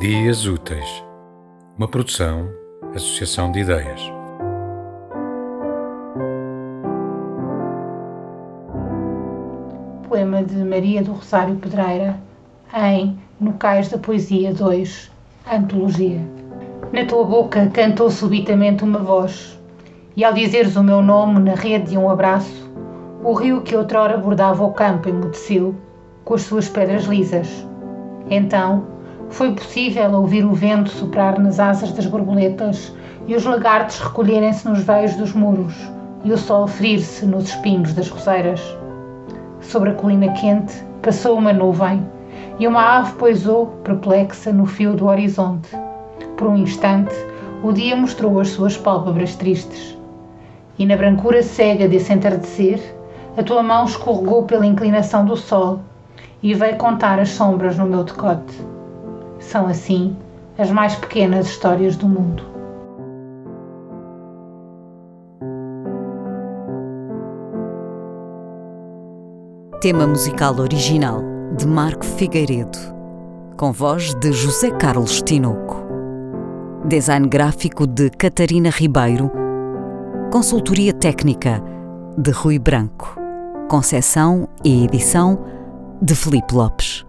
[0.00, 1.04] Dias Úteis,
[1.76, 2.48] uma produção,
[2.94, 4.00] associação de ideias.
[10.08, 12.18] Poema de Maria do Rosário Pedreira,
[12.74, 15.10] em No Cais da Poesia 2,
[15.52, 16.22] Antologia.
[16.94, 19.60] Na tua boca cantou subitamente uma voz,
[20.16, 22.72] e ao dizeres o meu nome na rede de um abraço,
[23.22, 25.74] o rio que outrora bordava o campo emudeceu,
[26.24, 27.68] com as suas pedras lisas.
[28.30, 28.98] Então,
[29.30, 32.92] foi possível ouvir o vento soprar nas asas das borboletas
[33.26, 35.74] e os lagartos recolherem-se nos veios dos muros
[36.24, 38.60] e o sol ferir-se nos espinhos das roseiras.
[39.60, 42.06] Sobre a colina quente passou uma nuvem
[42.58, 45.70] e uma ave poisou, perplexa, no fio do horizonte.
[46.36, 47.14] Por um instante,
[47.62, 49.96] o dia mostrou as suas pálpebras tristes.
[50.78, 52.80] E na brancura cega desse entardecer,
[53.36, 55.80] a tua mão escorregou pela inclinação do sol
[56.42, 58.79] e veio contar as sombras no meu decote.
[59.40, 60.16] São assim
[60.58, 62.44] as mais pequenas histórias do mundo.
[69.80, 71.22] Tema musical original
[71.56, 72.78] de Marco Figueiredo,
[73.56, 75.80] com voz de José Carlos Tinoco.
[76.86, 79.30] Design gráfico de Catarina Ribeiro.
[80.30, 81.62] Consultoria técnica
[82.18, 83.16] de Rui Branco.
[83.70, 85.38] Concessão e edição
[86.02, 86.99] de Felipe Lopes.